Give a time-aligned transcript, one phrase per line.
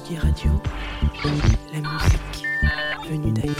[0.00, 0.50] Tsugi Radio,
[1.72, 2.46] la musique
[3.08, 3.54] venue d'ailleurs.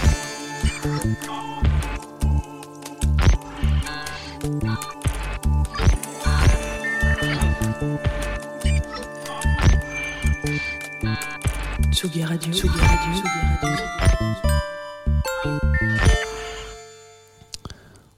[11.93, 13.29] Tsugi Radio, Tsugi Radio, Tsugi
[13.63, 13.85] Radio.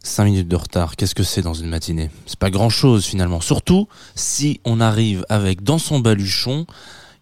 [0.05, 2.11] 5 minutes de retard, qu'est-ce que c'est dans une matinée?
[2.27, 3.41] C'est pas grand-chose finalement.
[3.41, 6.67] Surtout si on arrive avec dans son baluchon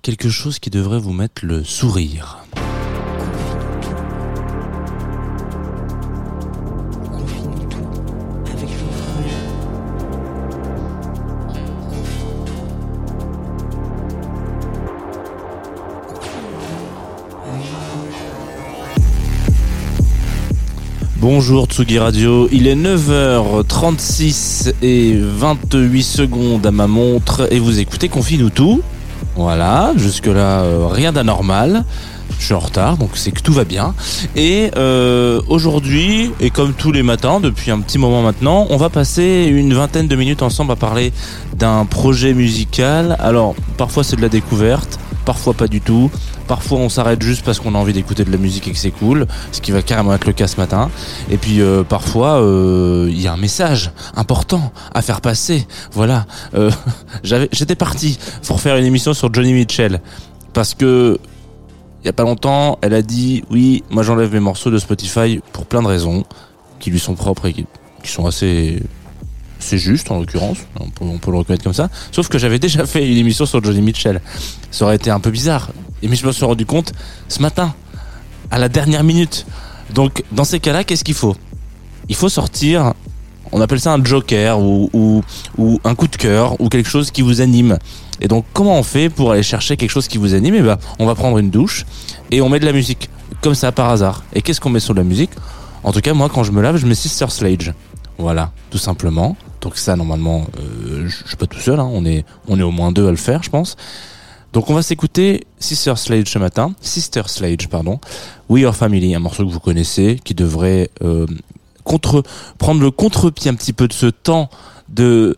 [0.02, 2.38] quelque chose qui devrait vous mettre le sourire.
[21.20, 28.08] Bonjour Tsugi Radio, il est 9h36 et 28 secondes à ma montre et vous écoutez
[28.08, 28.82] Confine tout.
[29.40, 31.84] Voilà, jusque-là euh, rien d'anormal.
[32.38, 33.94] Je suis en retard, donc c'est que tout va bien.
[34.36, 38.90] Et euh, aujourd'hui, et comme tous les matins, depuis un petit moment maintenant, on va
[38.90, 41.14] passer une vingtaine de minutes ensemble à parler
[41.54, 43.16] d'un projet musical.
[43.18, 44.98] Alors, parfois c'est de la découverte,
[45.30, 46.10] parfois pas du tout.
[46.48, 48.90] Parfois on s'arrête juste parce qu'on a envie d'écouter de la musique et que c'est
[48.90, 50.90] cool, ce qui va carrément être le cas ce matin.
[51.30, 55.68] Et puis euh, parfois euh, il y a un message important à faire passer.
[55.92, 56.72] Voilà, Euh,
[57.22, 60.00] j'étais parti pour faire une émission sur Johnny Mitchell
[60.52, 61.20] parce que
[62.02, 65.40] il y a pas longtemps, elle a dit oui, moi j'enlève mes morceaux de Spotify
[65.52, 66.24] pour plein de raisons
[66.80, 67.66] qui lui sont propres et qui
[68.02, 68.82] sont assez
[69.60, 71.88] c'est juste en l'occurrence, on peut, le reconnaître comme ça.
[72.12, 74.20] Sauf que j'avais déjà fait une émission sur Johnny Mitchell.
[74.70, 75.70] Ça aurait été un peu bizarre.
[76.02, 76.92] Et mais je me suis rendu compte
[77.28, 77.74] ce matin,
[78.50, 79.46] à la dernière minute.
[79.94, 81.36] Donc dans ces cas-là, qu'est-ce qu'il faut?
[82.08, 82.94] Il faut sortir,
[83.52, 85.22] on appelle ça un joker ou,
[85.84, 87.78] un coup de cœur ou quelque chose qui vous anime.
[88.20, 90.54] Et donc comment on fait pour aller chercher quelque chose qui vous anime?
[90.56, 91.84] Eh ben, on va prendre une douche
[92.30, 93.10] et on met de la musique
[93.42, 94.24] comme ça par hasard.
[94.32, 95.30] Et qu'est-ce qu'on met sur de la musique?
[95.82, 97.72] En tout cas, moi quand je me lave, je mets Sister Sledge.
[98.18, 99.36] Voilà, tout simplement.
[99.60, 101.78] Donc ça, normalement, euh, je suis pas tout seul.
[101.80, 101.88] hein.
[101.92, 103.76] On est, on est au moins deux à le faire, je pense.
[104.52, 106.74] Donc on va s'écouter Sister Sledge ce matin.
[106.80, 108.00] Sister Sledge, pardon.
[108.48, 111.26] We Are Family, un morceau que vous connaissez, qui devrait euh,
[111.84, 112.22] contre
[112.58, 114.50] prendre le contre-pied un petit peu de ce temps
[114.88, 115.36] de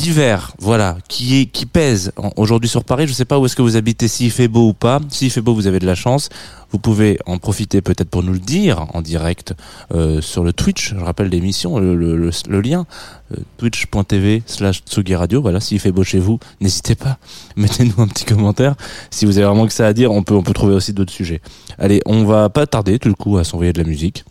[0.00, 3.06] d'hiver, voilà, qui est qui pèse aujourd'hui sur Paris.
[3.06, 5.00] Je sais pas où est-ce que vous habitez, s'il fait beau ou pas.
[5.10, 6.30] S'il fait beau, vous avez de la chance.
[6.70, 9.54] Vous pouvez en profiter peut-être pour nous le dire en direct
[9.92, 10.94] euh, sur le Twitch.
[10.94, 12.86] Je rappelle l'émission, le, le lien
[13.32, 15.42] euh, twitch.tv slash Tsugi Radio.
[15.42, 17.18] Voilà, s'il fait beau chez vous, n'hésitez pas.
[17.56, 18.76] Mettez-nous un petit commentaire.
[19.10, 21.12] Si vous avez vraiment que ça à dire, on peut on peut trouver aussi d'autres
[21.12, 21.42] sujets.
[21.78, 24.24] Allez, on va pas tarder tout le coup à s'envoyer de la musique.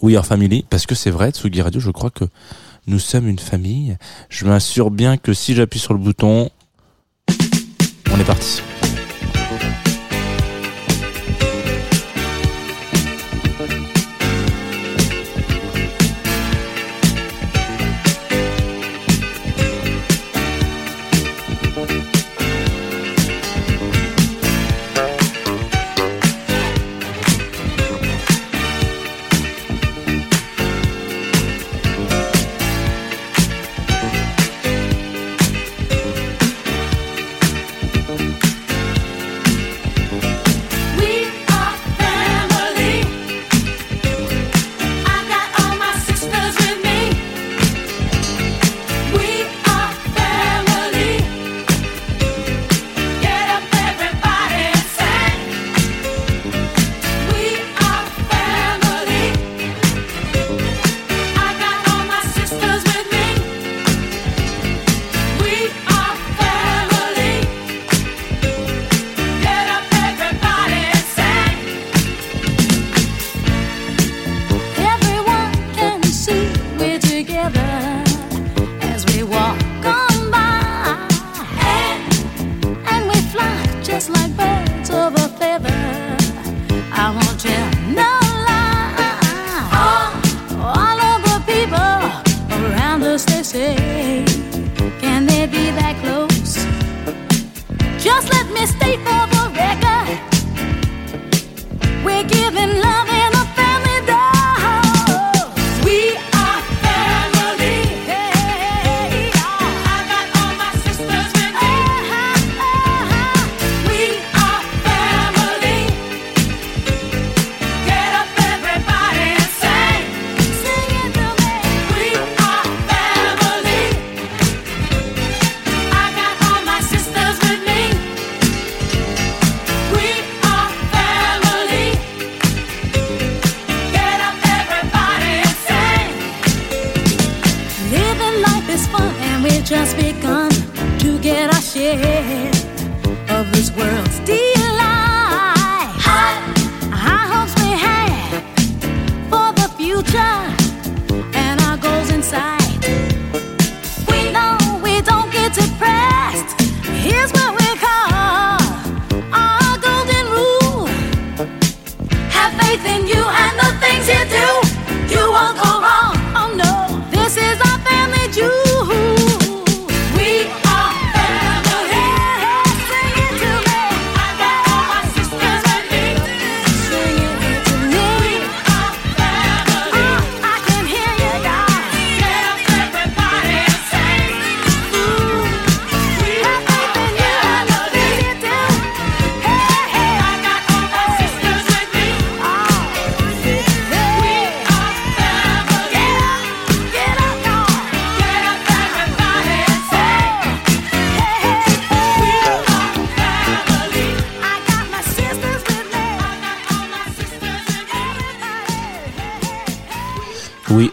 [0.00, 2.24] We are family, parce que c'est vrai, Tsugi Radio, je crois que
[2.86, 3.96] nous sommes une famille.
[4.28, 6.50] Je m'assure bien que si j'appuie sur le bouton,
[8.10, 8.62] on est parti.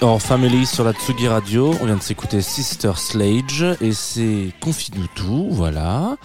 [0.02, 1.74] Are Family sur la Tsugi Radio.
[1.82, 6.16] On vient de s'écouter Sister Slage et c'est Confine-nous tout, voilà.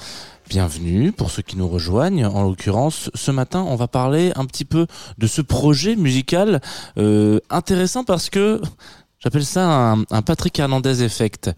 [0.49, 2.25] Bienvenue pour ceux qui nous rejoignent.
[2.25, 4.87] En l'occurrence, ce matin, on va parler un petit peu
[5.19, 6.61] de ce projet musical
[6.99, 8.61] euh, intéressant parce que
[9.19, 11.50] j'appelle ça un, un Patrick Hernandez effect.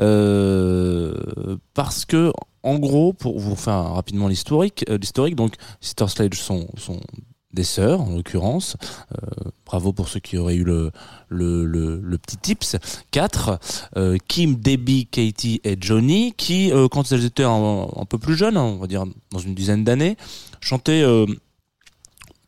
[0.00, 2.32] Euh, parce que,
[2.62, 7.00] en gros, pour vous faire rapidement l'historique, euh, l'historique, donc Sister Slage sont, sont
[7.54, 8.76] des sœurs en l'occurrence.
[9.12, 10.90] Euh, bravo pour ceux qui auraient eu le,
[12.18, 12.76] petit tips.
[13.10, 13.58] Quatre,
[13.96, 18.56] euh, Kim, Debbie, Katie et Johnny, qui, euh, quand elles étaient un, peu plus jeunes,
[18.56, 20.16] on va dire dans une dizaine d'années,
[20.60, 21.04] chantaient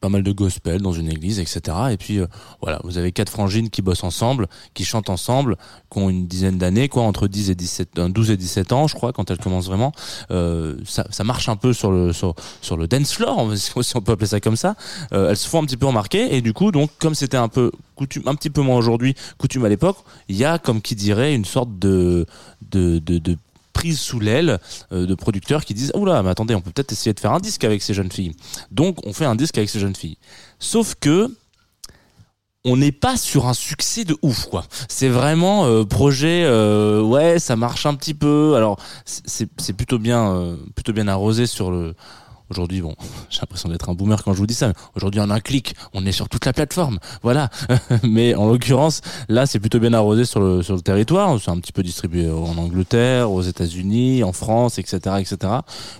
[0.00, 1.76] pas mal de gospel dans une église, etc.
[1.90, 2.26] Et puis euh,
[2.60, 5.56] voilà, vous avez quatre frangines qui bossent ensemble, qui chantent ensemble,
[5.90, 8.86] qui ont une dizaine d'années, quoi, entre 10 et 17, euh, 12 et 17 ans,
[8.86, 9.92] je crois, quand elles commencent vraiment.
[10.30, 14.00] Euh, ça, ça marche un peu sur le sur, sur le dance floor, si on
[14.00, 14.76] peut appeler ça comme ça.
[15.12, 17.48] Euh, elles se font un petit peu remarquer et du coup, donc comme c'était un
[17.48, 19.98] peu coutume, un petit peu moins aujourd'hui, coutume à l'époque,
[20.28, 22.26] il y a comme qui dirait une sorte de
[22.70, 23.36] de, de, de
[23.76, 24.58] prise sous l'aile
[24.92, 27.40] euh, de producteurs qui disent oula mais attendez on peut peut-être essayer de faire un
[27.40, 28.32] disque avec ces jeunes filles.
[28.70, 30.16] Donc on fait un disque avec ces jeunes filles.
[30.58, 31.30] Sauf que
[32.64, 34.64] on n'est pas sur un succès de ouf quoi.
[34.88, 38.54] C'est vraiment euh, projet euh, ouais ça marche un petit peu.
[38.56, 41.94] Alors c'est plutôt bien euh, plutôt bien arrosé sur le
[42.50, 42.94] Aujourd'hui, bon,
[43.30, 44.72] j'ai l'impression d'être un boomer quand je vous dis ça.
[44.94, 46.98] Aujourd'hui, en un clic, on est sur toute la plateforme.
[47.22, 47.50] Voilà.
[48.02, 51.38] mais en l'occurrence, là, c'est plutôt bien arrosé sur le, sur le territoire.
[51.40, 55.52] C'est un petit peu distribué en Angleterre, aux États-Unis, en France, etc., etc.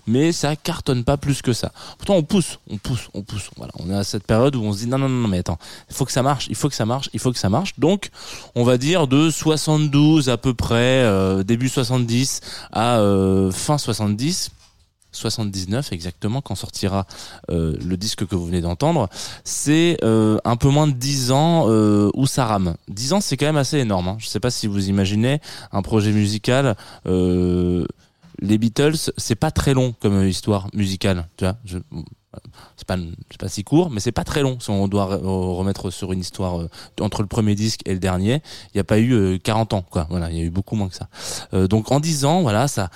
[0.06, 1.72] Mais ça cartonne pas plus que ça.
[1.98, 3.50] Pourtant, on pousse, on pousse, on pousse.
[3.56, 3.72] Voilà.
[3.78, 5.58] On est à cette période où on se dit non, non, non, mais attends,
[5.90, 7.74] il faut que ça marche, il faut que ça marche, il faut que ça marche.
[7.78, 8.10] Donc,
[8.54, 12.40] on va dire de 72 à peu près, euh, début 70
[12.72, 14.50] à euh, fin 70.
[15.16, 17.06] 79 exactement quand sortira
[17.50, 19.08] euh, le disque que vous venez d'entendre.
[19.44, 22.76] C'est euh, un peu moins de 10 ans euh, où ça rame.
[22.88, 24.16] 10 ans c'est quand même assez énorme hein.
[24.18, 25.40] je sais pas si vous imaginez
[25.72, 27.84] un projet musical euh,
[28.40, 31.56] les Beatles c'est pas très long comme histoire musicale tu vois.
[32.76, 32.98] C'est pas
[33.38, 36.20] pas si court mais c'est pas très long si on doit re- remettre sur une
[36.20, 36.66] histoire
[37.00, 38.42] entre le premier disque et le dernier.
[38.66, 40.06] Il n'y a pas eu euh, 40 ans quoi.
[40.10, 41.08] Voilà il y a eu beaucoup moins que ça.
[41.68, 42.90] Donc en 10 ans voilà ça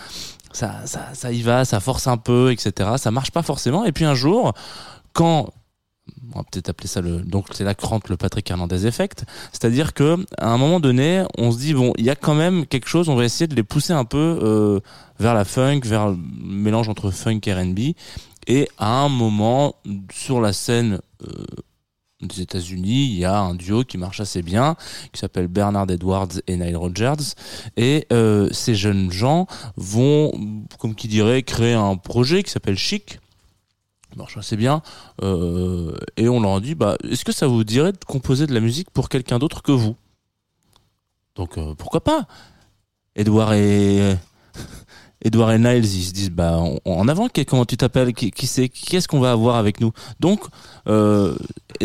[0.52, 2.90] ça, ça, ça y va, ça force un peu, etc.
[2.96, 3.84] Ça marche pas forcément.
[3.84, 4.52] Et puis un jour,
[5.12, 5.50] quand
[6.34, 9.94] on va peut-être appeler ça le donc c'est que rentre le Patrick Hernandez effect, c'est-à-dire
[9.94, 12.88] que à un moment donné, on se dit bon, il y a quand même quelque
[12.88, 14.80] chose, on va essayer de les pousser un peu euh,
[15.18, 17.78] vers la funk, vers le mélange entre funk et R&B.
[18.46, 19.76] Et à un moment
[20.12, 21.44] sur la scène euh,
[22.20, 24.76] des États-Unis, il y a un duo qui marche assez bien,
[25.12, 27.14] qui s'appelle Bernard Edwards et Nile Rodgers.
[27.76, 29.46] Et euh, ces jeunes gens
[29.76, 30.32] vont,
[30.78, 33.18] comme qui dirait, créer un projet qui s'appelle Chic.
[34.16, 34.82] Marche assez bien.
[35.22, 38.60] Euh, et on leur dit, bah, est-ce que ça vous dirait de composer de la
[38.60, 39.96] musique pour quelqu'un d'autre que vous?
[41.36, 42.26] Donc euh, pourquoi pas?
[43.14, 44.16] Edouard et
[45.24, 49.06] Edouard et Niles, ils se disent bah en- avant, comment tu t'appelles, qui, c'est, qu'est-ce
[49.06, 49.92] qu'on va avoir avec nous?
[50.18, 50.40] Donc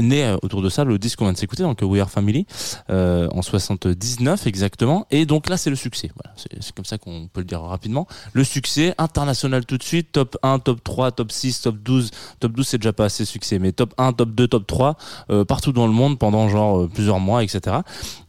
[0.02, 2.46] né euh, autour de ça le disque qu'on vient de s'écouter, donc We Are Family,
[2.90, 5.06] euh, en 79 exactement.
[5.12, 6.12] Et donc là c'est le succès.
[6.16, 8.08] Voilà, c'est comme ça qu'on peut le dire rapidement.
[8.34, 12.12] Le succès international tout de suite, top 1, top 3, top 6, top 12.
[12.40, 14.98] Top 12 c'est déjà pas assez succès, mais top 1, top 2, top 3
[15.30, 17.78] euh, partout dans le monde pendant genre euh, plusieurs mois, etc.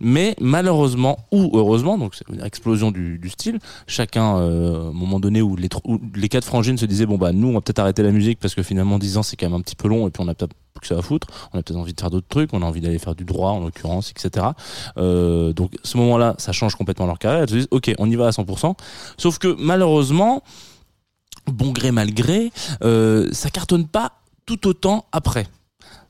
[0.01, 3.59] Mais malheureusement ou heureusement, donc c'est une explosion du, du style.
[3.87, 7.33] Chacun, euh, à moment donné où les, où les quatre frangines se disaient bon bah
[7.33, 9.59] nous on va peut-être arrêter la musique parce que finalement 10 ans c'est quand même
[9.59, 11.29] un petit peu long et puis on a peut-être que ça à foutre.
[11.53, 13.51] On a peut-être envie de faire d'autres trucs, on a envie d'aller faire du droit
[13.51, 14.47] en l'occurrence, etc.
[14.99, 17.43] Euh, donc ce moment-là, ça change complètement leur carrière.
[17.43, 18.75] Elles se disent ok on y va à 100%.
[19.19, 20.43] Sauf que malheureusement,
[21.47, 22.53] bon gré mal gré,
[22.83, 24.13] euh, ça cartonne pas
[24.47, 25.47] tout autant après.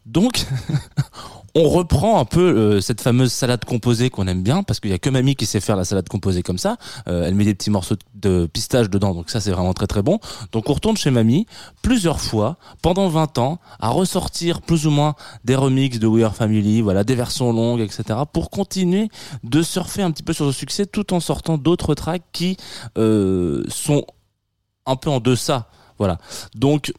[0.06, 0.46] Donc,
[1.58, 4.92] on reprend un peu euh, cette fameuse salade composée qu'on aime bien, parce qu'il y
[4.92, 6.76] a que mamie qui sait faire la salade composée comme ça.
[7.08, 10.02] Euh, elle met des petits morceaux de pistache dedans, donc ça c'est vraiment très très
[10.02, 10.18] bon.
[10.52, 11.46] Donc on retourne chez mamie
[11.80, 16.36] plusieurs fois pendant 20 ans à ressortir plus ou moins des remixes de We Are
[16.36, 18.20] Family, voilà, des versions longues, etc.
[18.30, 19.08] pour continuer
[19.42, 22.58] de surfer un petit peu sur le succès tout en sortant d'autres tracks qui
[22.98, 24.04] euh, sont
[24.84, 25.70] un peu en deçà.
[25.96, 26.18] Voilà.
[26.54, 26.92] Donc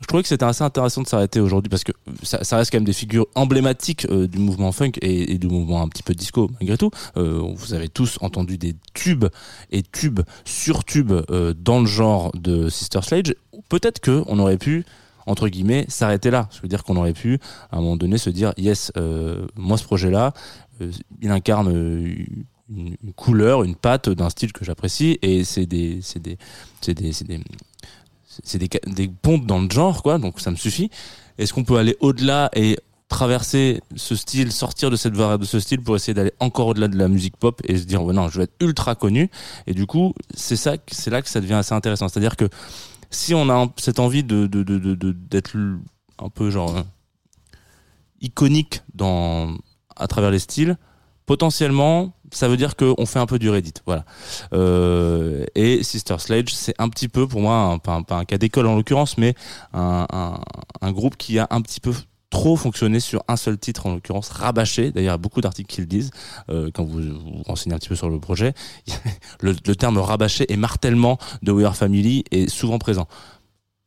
[0.00, 2.84] je trouvais que c'était assez intéressant de s'arrêter aujourd'hui parce que ça, reste quand même
[2.84, 6.76] des figures emblématiques euh, du mouvement funk et, du mouvement un petit peu disco malgré
[6.78, 6.90] tout.
[7.16, 9.26] Euh, vous avez tous entendu des tubes
[9.70, 13.34] et tubes sur tubes euh, dans le genre de Sister Sledge.
[13.68, 14.84] Peut-être que on aurait pu
[15.26, 16.48] entre guillemets s'arrêter là.
[16.52, 17.40] Je veux dire qu'on aurait pu
[17.70, 18.92] à un moment donné se dire yes,
[19.56, 20.32] moi ce projet-là,
[21.20, 21.70] il incarne
[22.68, 26.38] une, une couleur, une patte d'un style que j'apprécie et c'est des c'est des
[26.80, 27.40] c'est des c'est des
[28.44, 30.90] c'est des, des pontes dans le genre, quoi, donc ça me suffit.
[31.38, 32.78] Est-ce qu'on peut aller au-delà et
[33.08, 36.96] traverser ce style, sortir de cette de ce style pour essayer d'aller encore au-delà de
[36.96, 39.30] la musique pop et se dire, ouais, non, je vais être ultra connu.
[39.66, 42.08] Et du coup, c'est ça, c'est là que ça devient assez intéressant.
[42.08, 42.48] C'est-à-dire que
[43.10, 45.56] si on a cette envie de, de, de, de, d'être
[46.18, 46.82] un peu genre euh,
[48.20, 49.56] iconique dans,
[49.96, 50.76] à travers les styles,
[51.24, 53.74] potentiellement, ça veut dire qu'on fait un peu du Reddit.
[53.86, 54.04] Voilà.
[54.52, 58.76] Euh, et Sister Sledge, c'est un petit peu pour moi, pas, un, cas d'école en
[58.76, 59.34] l'occurrence, mais
[59.72, 61.92] un groupe qui a un petit peu
[62.30, 65.72] trop fonctionné sur un seul titre en l'occurrence rabâché d'ailleurs il y a beaucoup d'articles
[65.74, 66.10] qui le disent
[66.50, 68.52] euh, quand vous vous renseignez un petit peu sur le projet
[69.40, 73.08] le, le terme rabâché et martèlement de We Are Family est souvent présent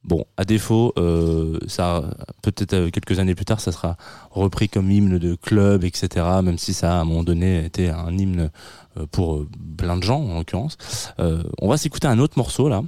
[0.04, 2.04] bon à défaut euh, ça
[2.42, 3.98] peut-être euh, quelques années plus tard ça sera
[4.32, 8.18] repris comme hymne de club etc même si ça à un moment donné était un
[8.18, 8.50] hymne
[8.98, 9.46] euh, pour
[9.78, 10.78] plein de gens en l'occurrence.
[11.18, 12.84] On va s'écouter un autre morceau là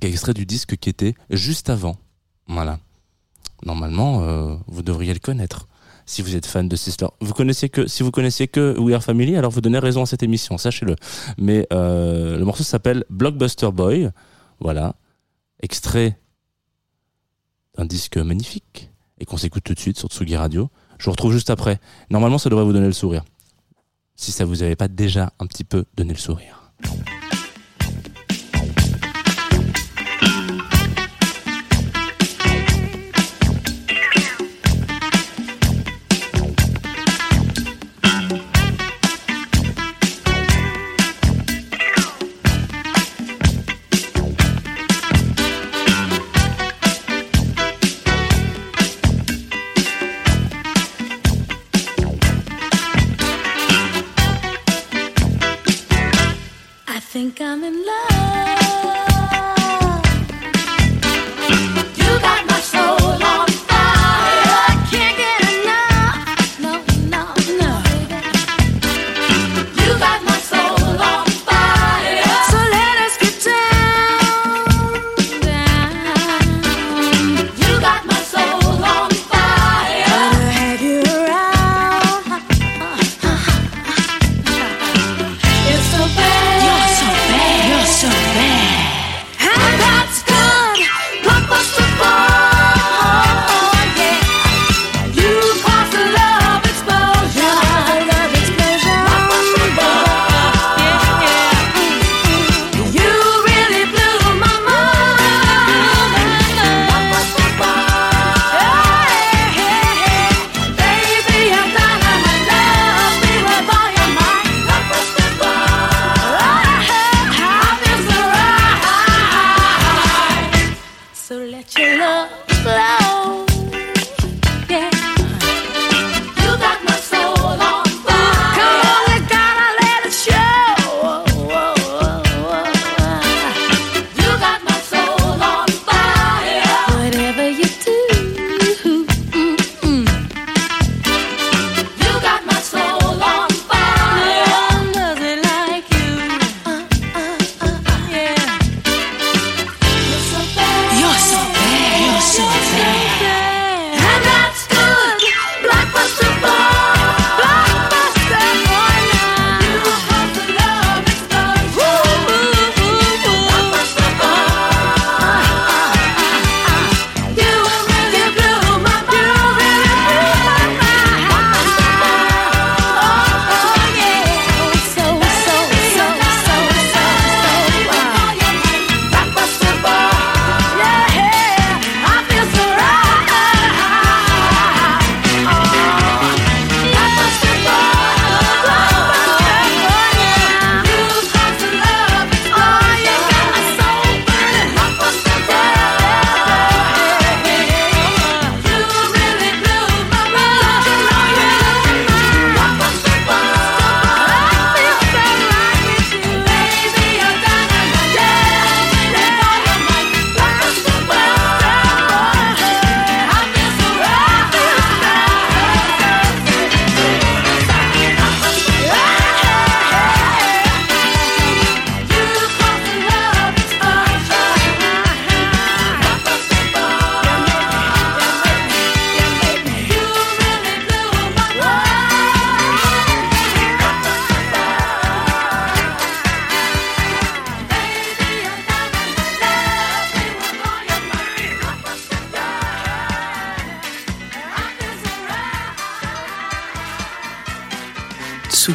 [0.00, 1.96] qui est extrait du disque qui était juste avant.
[2.46, 2.78] Voilà.
[3.64, 5.66] Normalement vous devriez le connaître
[6.06, 7.06] si vous êtes fan de Sister.
[7.20, 10.06] Vous connaissiez que si vous connaissiez que We Are Family, alors vous donnez raison à
[10.06, 10.96] cette émission, sachez-le.
[11.38, 14.10] Mais le morceau s'appelle Blockbuster Boy,
[14.60, 14.94] voilà,
[15.62, 16.18] extrait
[17.76, 20.70] d'un disque magnifique et qu'on s'écoute tout de suite sur Tsugi Radio.
[20.98, 21.80] Je vous retrouve juste après.
[22.10, 23.24] Normalement, ça devrait vous donner le sourire.
[24.16, 26.72] Si ça vous avait pas déjà un petit peu donné le sourire.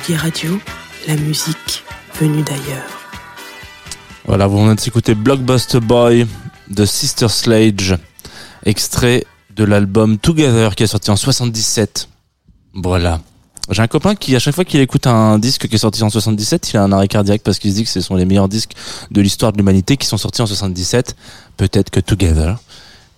[0.08, 0.60] Tsugi Radio,
[1.06, 1.84] la musique
[2.17, 2.88] venue d'ailleurs.
[4.26, 6.26] Voilà, vous venez de s'écouter Blockbuster Boy
[6.70, 7.98] de Sister Slage,
[8.63, 12.08] extrait de l'album Together qui est sorti en 77.
[12.74, 13.20] Voilà.
[13.70, 16.10] J'ai un copain qui, à chaque fois qu'il écoute un disque qui est sorti en
[16.10, 18.48] 77, il a un arrêt cardiaque parce qu'il se dit que ce sont les meilleurs
[18.48, 18.76] disques
[19.12, 21.17] de l'histoire de l'humanité qui sont sortis en 77.
[21.58, 22.56] Peut-être que Together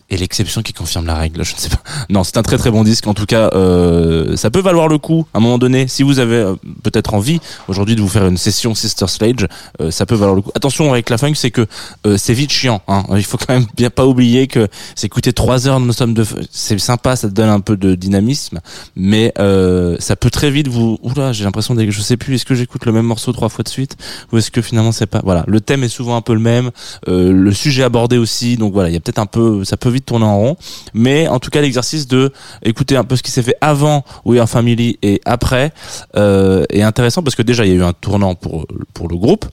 [0.09, 1.43] et l'exception qui confirme la règle.
[1.43, 1.81] Je ne sais pas.
[2.09, 3.05] Non, c'est un très très bon disque.
[3.07, 5.87] En tout cas, euh, ça peut valoir le coup à un moment donné.
[5.87, 9.47] Si vous avez euh, peut-être envie aujourd'hui de vous faire une session Sister Slage,
[9.81, 10.51] euh, ça peut valoir le coup.
[10.55, 11.65] Attention avec la funk, c'est que
[12.07, 12.81] euh, c'est vite chiant.
[12.87, 13.03] Hein.
[13.15, 16.25] Il faut quand même bien pas oublier que c'est écouter trois heures de somme de.
[16.51, 18.59] C'est sympa, ça te donne un peu de dynamisme,
[18.95, 20.97] mais euh, ça peut très vite vous.
[21.03, 22.35] Oula, j'ai l'impression que je sais plus.
[22.35, 23.97] Est-ce que j'écoute le même morceau trois fois de suite
[24.31, 25.21] ou est-ce que finalement c'est pas.
[25.23, 26.71] Voilà, le thème est souvent un peu le même,
[27.07, 28.57] le sujet abordé aussi.
[28.57, 29.63] Donc voilà, il y a peut-être un peu.
[29.63, 30.57] Ça peut vite tourner en rond.
[30.93, 32.31] Mais en tout cas, l'exercice de
[32.63, 35.71] écouter un peu ce qui s'est fait avant We Are Family et après
[36.15, 39.15] euh, est intéressant parce que déjà il y a eu un tournant pour pour le
[39.15, 39.45] groupe,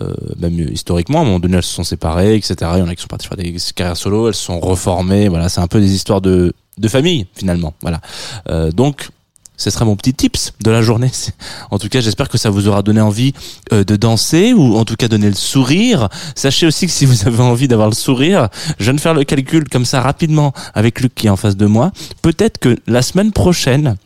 [0.00, 1.18] euh, même historiquement.
[1.18, 2.56] À un moment donné, elles se sont séparées, etc.
[2.74, 5.28] Il y en a qui sont partis faire des carrières solo, elles se sont reformées.
[5.28, 7.74] Voilà, c'est un peu des histoires de de famille finalement.
[7.82, 8.00] Voilà.
[8.48, 9.10] Euh, donc
[9.60, 11.10] ce sera mon petit tips de la journée.
[11.70, 13.34] En tout cas, j'espère que ça vous aura donné envie
[13.72, 16.08] euh, de danser ou en tout cas donner le sourire.
[16.34, 19.22] Sachez aussi que si vous avez envie d'avoir le sourire, je viens de faire le
[19.22, 21.92] calcul comme ça rapidement avec Luc qui est en face de moi.
[22.22, 23.96] Peut-être que la semaine prochaine,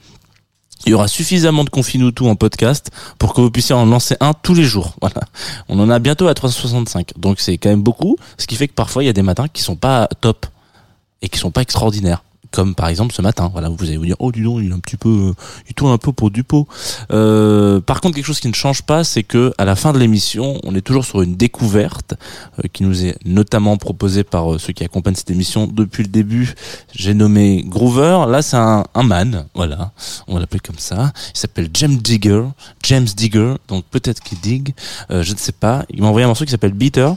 [0.87, 4.33] il y aura suffisamment de Confinutu en podcast pour que vous puissiez en lancer un
[4.35, 4.97] tous les jours.
[5.01, 5.21] Voilà.
[5.69, 7.13] On en a bientôt à 365.
[7.17, 8.17] Donc c'est quand même beaucoup.
[8.39, 10.47] Ce qui fait que parfois il y a des matins qui sont pas top
[11.23, 13.51] et qui sont pas extraordinaires comme par exemple ce matin.
[13.53, 15.33] Voilà, vous allez vous dire, oh, dis donc, il est un petit peu, euh,
[15.69, 16.69] il tourne un peu pour du pot.
[17.11, 19.99] Euh, par contre, quelque chose qui ne change pas, c'est que à la fin de
[19.99, 22.15] l'émission, on est toujours sur une découverte
[22.61, 26.55] euh, qui nous est notamment proposée par ceux qui accompagnent cette émission depuis le début.
[26.95, 28.27] J'ai nommé Groover.
[28.29, 29.91] Là, c'est un, un man, voilà,
[30.29, 31.13] on va l'appeler comme ça.
[31.35, 32.45] Il s'appelle James Digger,
[32.85, 33.55] James Digger.
[33.67, 34.75] Donc peut-être qu'il digue,
[35.11, 35.85] je ne sais pas.
[35.91, 37.17] Il m'a envoyé un morceau qui s'appelle Beater.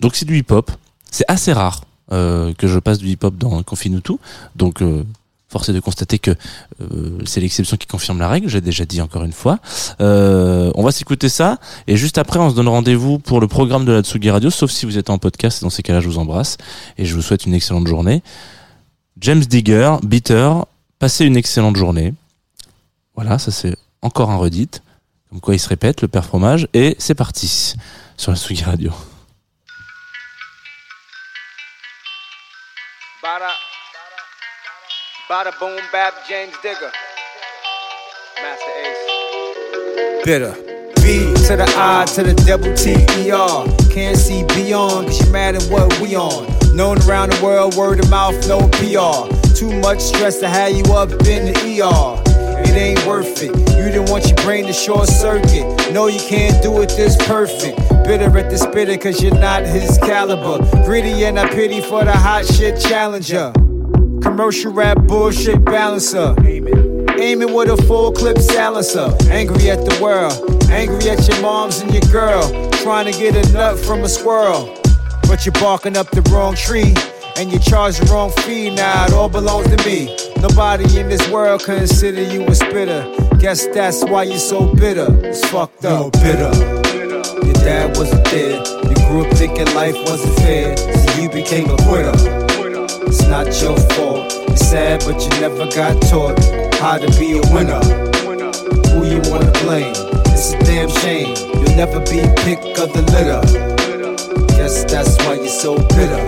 [0.00, 0.70] Donc c'est du hip-hop.
[1.10, 1.80] C'est assez rare
[2.12, 4.14] euh, que je passe du hip-hop dans Confinutu.
[4.54, 5.04] Donc, euh,
[5.48, 6.32] force est de constater que
[6.80, 8.48] euh, c'est l'exception qui confirme la règle.
[8.48, 9.58] J'ai déjà dit encore une fois.
[9.98, 13.92] On va s'écouter ça et juste après, on se donne rendez-vous pour le programme de
[13.92, 14.50] la Tsugi Radio.
[14.50, 15.62] Sauf si vous êtes en podcast.
[15.62, 16.58] Dans ces cas-là, je vous embrasse
[16.98, 18.22] et je vous souhaite une excellente journée.
[19.20, 20.66] James Digger, Beater,
[20.98, 22.12] passez une excellente journée.
[23.14, 24.68] Voilà, ça c'est encore un redit.
[25.30, 26.68] Comme quoi il se répète, le père fromage.
[26.72, 27.74] Et c'est parti
[28.16, 28.92] sur la Tsugi Radio.
[35.28, 36.90] Bada boom bap James Digger.
[38.42, 40.24] Master Ace.
[40.24, 40.54] bitter.
[41.02, 43.66] B to the I to the double T E R.
[43.90, 46.46] Can't see beyond, cause you mad at what we on.
[46.76, 49.26] Known around the world, word of mouth, no PR.
[49.54, 52.22] Too much stress to have you up in the ER.
[52.62, 53.50] It ain't worth it.
[53.76, 55.92] You didn't want your brain to short circuit.
[55.92, 57.78] No, you can't do it this perfect.
[58.04, 60.58] Bitter at the spitter, cause you're not his caliber.
[60.84, 63.52] Gritty and I pity for the hot shit challenger.
[64.26, 66.34] Commercial rap bullshit balancer.
[66.40, 69.16] Aiming with a full clip silencer.
[69.30, 70.34] Angry at the world.
[70.68, 72.42] Angry at your moms and your girl.
[72.82, 74.76] Trying to get a nut from a squirrel.
[75.28, 76.92] But you're barking up the wrong tree.
[77.36, 78.68] And you charge the wrong fee.
[78.68, 80.14] Now it all belongs to me.
[80.42, 83.06] Nobody in this world consider you a spitter.
[83.38, 85.06] Guess that's why you're so bitter.
[85.24, 86.14] It's fucked up.
[86.16, 86.52] You're bitter.
[87.46, 88.58] Your dad wasn't there.
[88.58, 90.76] You grew up thinking life wasn't fair.
[90.76, 92.55] So you became a quitter.
[93.28, 94.32] It's not your fault.
[94.46, 96.38] You're sad, but you never got taught
[96.76, 97.82] how to be a winner.
[98.94, 99.92] Who you wanna blame?
[100.30, 101.34] It's a damn shame.
[101.54, 103.42] You'll never be pick of the litter.
[104.54, 106.22] Guess that's why you're so bitter.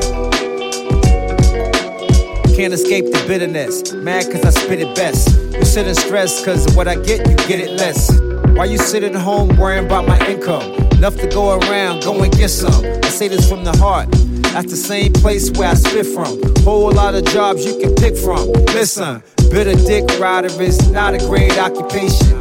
[2.56, 3.92] Can't escape the bitterness.
[3.92, 5.38] Mad cause I spit it best.
[5.54, 8.10] You sit in stress cause what I get, you get it less.
[8.56, 10.72] Why you sitting at home worrying about my income?
[10.94, 12.84] Enough to go around, go and get some.
[13.04, 14.08] I say this from the heart.
[14.58, 16.42] That's the same place where I spit from.
[16.64, 18.50] Whole lot of jobs you can pick from.
[18.74, 22.36] Listen, bitter dick rider is not a great occupation.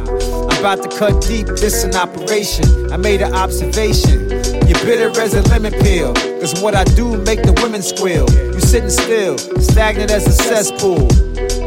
[0.50, 2.92] I'm about to cut deep, this an operation.
[2.92, 4.30] I made an observation.
[4.66, 6.12] You're bitter as a lemon peel.
[6.40, 8.28] Cause what I do make the women squeal.
[8.52, 11.06] You sitting still, stagnant as a cesspool.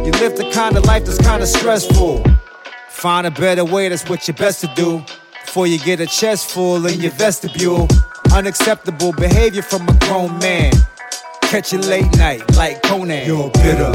[0.04, 2.26] You live the kind of life that's kinda stressful.
[2.90, 5.02] Find a better way, that's what you're best to do.
[5.46, 7.88] Before you get a chest full in your vestibule.
[8.34, 10.72] Unacceptable behavior from a grown man.
[11.42, 13.28] Catch you late night like Conan.
[13.28, 13.92] You're bitter.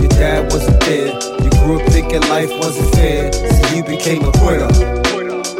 [0.00, 1.14] Your dad wasn't there.
[1.42, 3.32] You grew up thinking life wasn't fair.
[3.32, 4.68] So you became a quitter.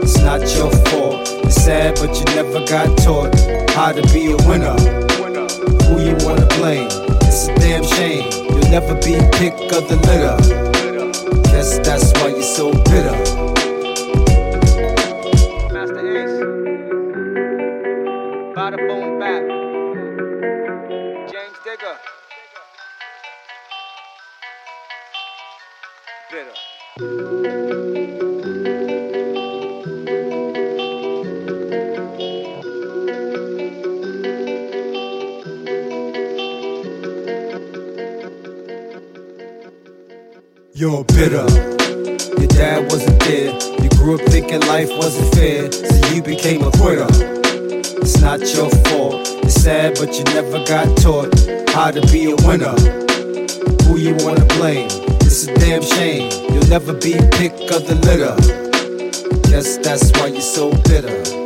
[0.02, 1.28] It's not your fault.
[1.30, 3.32] You're sad, but you never got taught
[3.70, 4.74] how to be a winner.
[5.86, 6.88] Who you wanna blame?
[7.22, 8.28] It's a damn shame.
[8.50, 11.42] You'll never be pick of the litter.
[11.52, 13.55] Guess that's why you're so bitter.
[40.78, 41.48] You're bitter.
[42.36, 43.50] Your dad wasn't there.
[43.82, 47.06] You grew up thinking life wasn't fair, so you became a quitter.
[48.02, 49.26] It's not your fault.
[49.42, 51.32] It's sad, but you never got taught
[51.70, 52.76] how to be a winner.
[53.84, 54.90] Who you wanna blame?
[55.24, 56.30] It's a damn shame.
[56.52, 58.36] You'll never be pick of the litter.
[59.48, 61.45] Guess that's why you're so bitter.